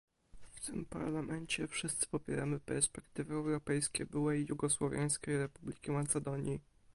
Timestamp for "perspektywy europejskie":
2.59-4.05